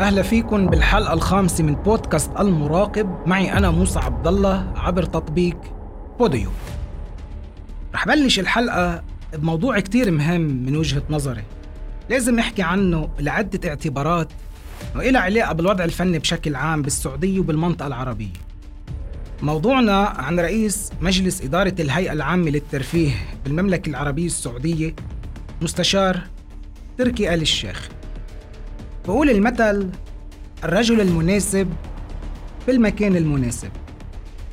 [0.00, 3.18] أهلا فيكم بالحلقة الخامسة من بودكاست المراقب.
[3.26, 5.56] معي أنا موسى عبد الله عبر تطبيق
[6.18, 6.50] بوديو.
[7.94, 9.02] رح بلش الحلقة
[9.32, 11.42] بموضوع كتير مهم من وجهة نظري.
[12.10, 14.28] لازم احكي عنه لعدة اعتبارات
[14.96, 18.32] وإلى علاقة بالوضع الفني بشكل عام بالسعودية وبالمنطقة العربية.
[19.42, 23.12] موضوعنا عن رئيس مجلس إدارة الهيئة العامة للترفيه
[23.44, 24.94] بالمملكة العربية السعودية
[25.62, 26.20] مستشار
[26.98, 27.88] تركي آل الشيخ.
[29.08, 29.90] بقول المثل
[30.64, 31.68] الرجل المناسب
[32.66, 33.70] بالمكان المناسب.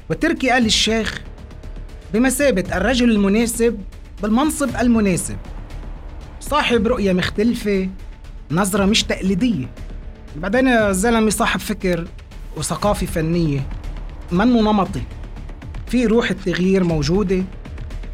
[0.10, 1.22] وتركي آل الشيخ
[2.14, 3.80] بمثابة الرجل المناسب
[4.22, 5.38] بالمنصب المناسب.
[6.40, 7.90] صاحب رؤية مختلفة
[8.52, 9.66] نظرة مش تقليدية.
[10.36, 12.08] بعدين الزلمة صاحب فكر
[12.58, 13.68] وثقافة فنية
[14.32, 15.02] منه نمطي
[15.88, 17.44] في روح التغيير موجودة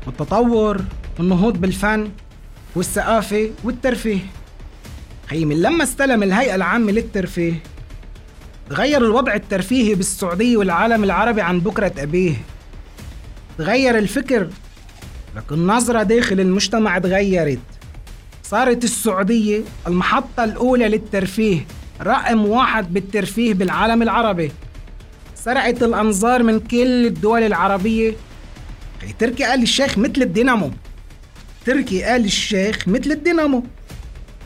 [0.08, 0.82] والتطور
[1.20, 2.10] والنهوض بالفن
[2.76, 4.20] والثقافة والترفيه.
[5.34, 7.54] من لما استلم الهيئة العامة للترفيه
[8.70, 12.34] تغير الوضع الترفيهي بالسعودية والعالم العربي عن بكرة أبيه.
[13.58, 14.50] تغير الفكر
[15.36, 17.60] لكن النظرة داخل المجتمع تغيرت.
[18.44, 21.66] صارت السعودية المحطة الأولى للترفيه
[22.02, 24.52] رقم واحد بالترفيه بالعالم العربي.
[25.36, 28.14] سرقت الأنظار من كل الدول العربية.
[29.20, 30.72] تركي آل الشيخ مثل الدينامو.
[31.66, 33.64] تركي آل الشيخ مثل الدينامو.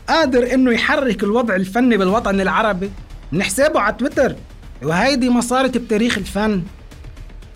[0.08, 2.92] قادر إنه يحرك الوضع الفني بالوطن العربي؟
[3.32, 4.36] من حسابه على تويتر.
[4.84, 6.64] وهيدي ما صارت بتاريخ الفن.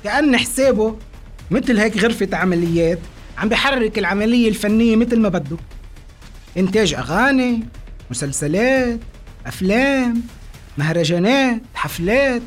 [0.04, 0.96] كأن حسابه
[1.52, 3.00] مثل هيك غرفة عمليات
[3.38, 5.58] عم بحرك العملية الفنية مثل ما بده.
[6.58, 7.64] إنتاج أغاني
[8.12, 9.00] مسلسلات
[9.46, 10.22] أفلام
[10.78, 12.42] مهرجانات حفلات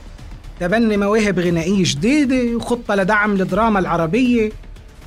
[0.60, 4.52] تبني مواهب غنائية جديدة وخطة لدعم الدراما العربية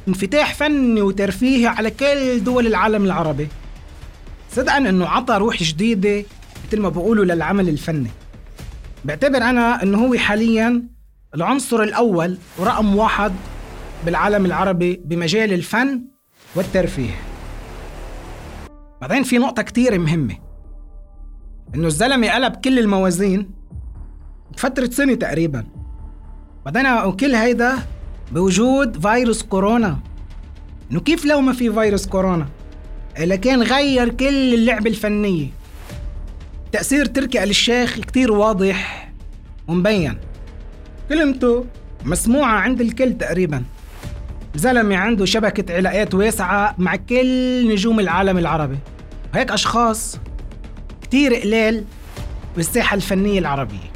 [0.08, 3.48] انفتاح فني وترفيهي على كل دول العالم العربي.
[4.56, 6.25] صدقا إنه عطى روح جديدة
[6.68, 8.09] مثل ما بقولوا للعمل الفني.
[9.06, 10.84] بعتبر أنا إنه هو حاليا
[11.35, 13.31] العنصر الأول ورقم واحد
[14.06, 16.02] بالعالم العربي بمجال الفن
[16.56, 17.12] والترفيه.
[19.02, 20.38] بعدين في نقطة كتير مهمة.
[21.75, 23.51] إنه الزلمة قلب كل الموازين
[24.53, 25.63] بفترة سنة تقريبا.
[26.66, 27.74] بعدين وكل هيدا
[28.31, 30.00] بوجود فيروس كورونا.
[30.91, 32.47] إنه كيف لو ما في فيروس كورونا؟
[33.20, 35.48] لكن غير كل اللعبة الفنية
[36.72, 39.12] تأثير تركي آل الشيخ كتير واضح
[39.68, 40.18] ومبين.
[41.09, 41.66] كلمته
[42.06, 43.64] مسموعة عند الكل تقريبا.
[44.56, 48.78] زلمة عنده شبكة علاقات واسعة مع كل نجوم العالم العربي.
[49.34, 50.20] وهيك أشخاص
[51.02, 51.84] كتير قلال
[52.56, 53.92] بالساحة الفنية العربية.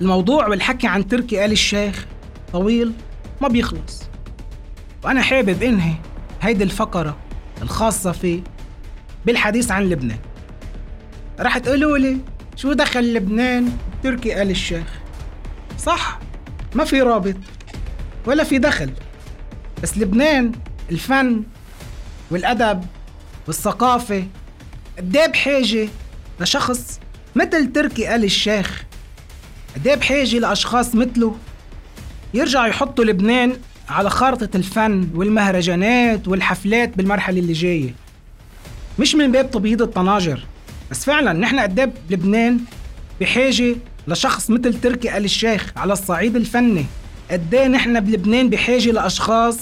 [0.00, 2.06] الموضوع والحكي عن تركي آل الشيخ
[2.52, 2.92] طويل
[3.40, 4.02] ما بيخلص.
[5.04, 5.94] وأنا حابب إنهي
[6.40, 7.16] هيدي الفقرة.
[7.62, 8.40] الخاصة فيه
[9.26, 10.18] بالحديث عن لبنان.
[11.40, 12.18] رح تقولوا لي
[12.56, 14.86] شو دخل لبنان؟ تركي آل الشيخ.
[15.78, 16.18] صح
[16.74, 17.36] ما في رابط
[18.26, 18.90] ولا في دخل.
[19.82, 20.52] بس لبنان
[20.90, 21.42] الفن
[22.30, 22.84] والأدب
[23.46, 24.24] والثقافة
[24.98, 25.88] قديه بحاجة
[26.40, 27.00] لشخص
[27.36, 28.84] مثل تركي آل الشيخ؟
[29.76, 31.36] قديه بحاجة لأشخاص مثله؟
[32.34, 33.56] يرجعوا يحطوا لبنان
[33.88, 37.94] على خارطة الفن والمهرجانات والحفلات بالمرحلة اللي جاية.
[38.98, 40.40] مش من باب تبييض الطناجر
[40.90, 42.60] بس فعلا نحن قد بلبنان
[43.20, 43.76] بحاجة
[44.08, 46.86] لشخص مثل تركي آل الشيخ على الصعيد الفني.
[47.30, 49.58] قد نحن بلبنان بحاجة لأشخاص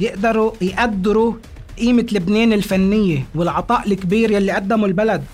[0.00, 1.34] يقدروا يقدروا
[1.78, 5.24] قيمة لبنان الفنية والعطاء الكبير يلي قدمه البلد.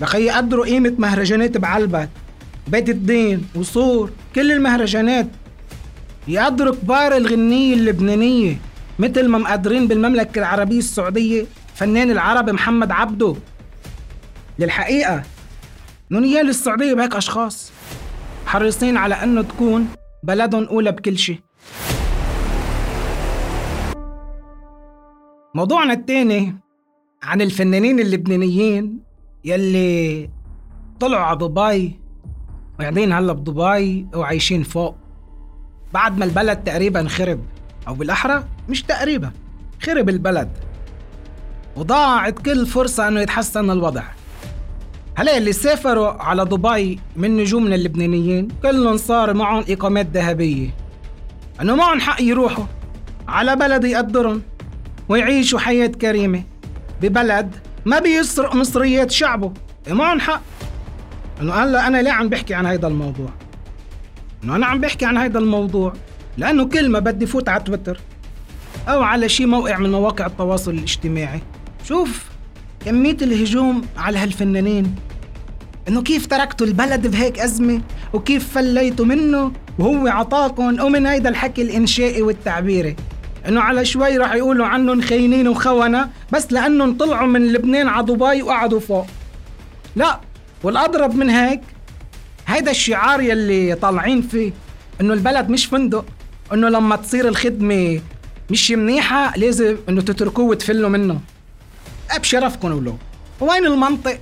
[0.00, 2.08] لخي يقدروا قيمة مهرجانات بعلبك
[2.68, 5.26] بيت الدين وصور كل المهرجانات.
[6.28, 8.56] يقدروا كبار الغنية اللبنانية
[8.98, 13.34] مثل ما مقدرين بالمملكة العربية السعودية فنان العربي محمد عبده.
[14.58, 15.22] للحقيقة
[16.10, 17.72] نونيال السعودية بهيك أشخاص
[18.46, 19.88] حريصين على أنه تكون
[20.22, 21.40] بلدهم أولى بكل شيء.
[25.54, 26.56] موضوعنا الثاني
[27.22, 29.00] عن الفنانين اللبنانيين
[29.44, 30.30] يلي
[31.00, 32.00] طلعوا على دبي
[32.78, 35.05] وقاعدين هلا بدبي وعايشين فوق.
[35.96, 37.40] بعد ما البلد تقريبا خرب
[37.88, 39.30] أو بالأحرى مش تقريبا
[39.82, 40.48] خرب البلد.
[41.76, 44.02] وضاعت كل فرصة أنه يتحسن الوضع.
[45.14, 50.70] هلأ اللي سافروا على دبي من نجومنا اللبنانيين كلهم صار معهم إقامات ذهبية.
[51.60, 52.64] أنه معهم حق يروحوا
[53.28, 54.42] على بلد يقدرهم
[55.08, 56.42] ويعيشوا حياة كريمة
[57.02, 59.52] ببلد ما بيسرق مصريات شعبه.
[59.88, 60.42] معهم حق؟
[61.40, 63.28] إنه هلا أنا ليه عم بحكي عن هيدا الموضوع؟
[64.46, 65.92] إنه أنا عم بحكي عن هيدا الموضوع
[66.38, 68.00] لأنه كل ما بدي فوت على تويتر
[68.88, 71.40] أو على شي موقع من مواقع التواصل الاجتماعي.
[71.84, 72.24] شوف
[72.84, 74.94] كمية الهجوم على هالفنانين.
[75.88, 77.80] إنه كيف تركتوا البلد بهيك أزمة؟
[78.12, 82.96] وكيف فليتوا منه؟ وهو عطاكم ومن هيدا الحكي الإنشائي والتعبيري.
[83.48, 88.42] إنه على شوي راح يقولوا عنهم خاينين وخونة بس لأنهم طلعوا من لبنان على دبي
[88.42, 89.06] وقعدوا فوق.
[89.96, 90.20] لا
[90.62, 91.60] والأضرب من هيك
[92.46, 94.52] هيدا الشعار يلي طالعين فيه
[95.00, 96.04] إنه البلد مش فندق
[96.52, 98.00] إنه لما تصير الخدمة
[98.50, 101.20] مش منيحة لازم إنه تتركوه وتفلوا منه.
[102.20, 102.96] بشرفكم ولو.
[103.40, 104.18] وين المنطق؟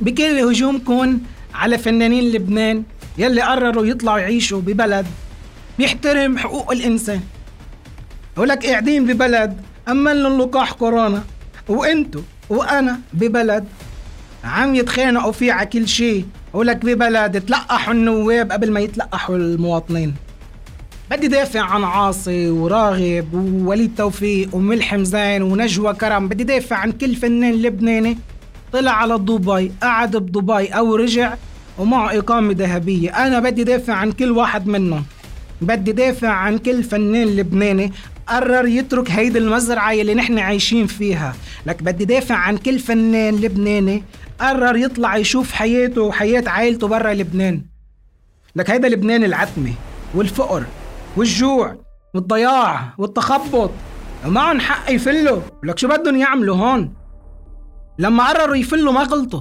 [0.00, 1.18] بكل هجومكم
[1.54, 2.82] على فنانين لبنان
[3.18, 5.06] يلي قرروا يطلعوا يعيشوا ببلد
[5.78, 7.20] بيحترم حقوق الإنسان.
[8.36, 11.24] ولك قاعدين ببلد أمن لقاح كورونا.
[11.68, 13.64] وأنتو وأنا ببلد
[14.44, 16.26] عم يتخانقوا فيه على كل شيء.
[16.54, 20.14] ولك ببلد تلقحوا النواب قبل ما يتلقحوا المواطنين.
[21.10, 26.28] بدي دافع عن عاصي وراغب ووليد توفيق وملحم زين ونجوى كرم.
[26.28, 28.18] بدي دافع عن كل فنان لبناني.
[28.72, 31.34] طلع على دبي قعد بدبي أو رجع
[31.78, 33.26] ومعه إقامة ذهبية.
[33.26, 35.04] أنا بدي دافع عن كل واحد منهم.
[35.60, 37.92] بدي دافع عن كل فنان لبناني.
[38.26, 41.34] قرر يترك هيدي المزرعة اللي نحن عايشين فيها.
[41.66, 44.02] لك بدي دافع عن كل فنان لبناني.
[44.42, 47.62] قرر يطلع يشوف حياته وحياة عائلته برا لبنان.
[48.56, 49.72] لك هيدا لبنان العتمة
[50.14, 50.64] والفقر
[51.16, 51.76] والجوع
[52.14, 53.70] والضياع والتخبط.
[54.26, 55.40] ومعهم حق يفلوا.
[55.64, 56.94] لك شو بدهم يعملوا هون؟
[57.98, 59.40] لما قرروا يفلوا ما غلطوا.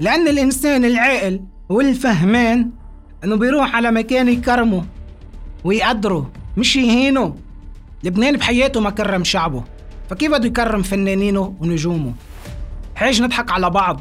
[0.00, 2.70] لأن الإنسان العاقل والفهمان
[3.24, 4.84] إنه بيروح على مكان يكرمه
[5.64, 7.36] ويقدره مش يهينه.
[8.04, 9.64] لبنان بحياته ما كرم شعبه.
[10.10, 12.12] فكيف بده يكرم فنانينه ونجومه؟
[12.96, 14.00] حيج نضحك على بعض.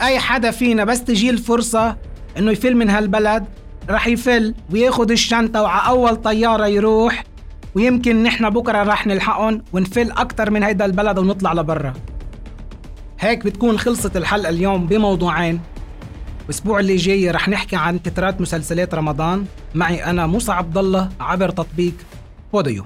[0.00, 1.96] أي حدا فينا بس تجي الفرصة
[2.38, 3.44] إنه يفل من هالبلد
[3.90, 7.24] رح يفل وياخد الشنطة وعلى أول طيارة يروح
[7.74, 11.92] ويمكن نحن بكرة رح نلحقهم ونفل أكتر من هيدا البلد ونطلع لبرا.
[13.20, 15.60] هيك بتكون خلصت الحلقة اليوم بموضوعين.
[16.44, 19.46] الأسبوع اللي جاي رح نحكي عن تترات مسلسلات رمضان.
[19.74, 21.94] معي أنا موسى عبد الله عبر تطبيق
[22.52, 22.84] بوديو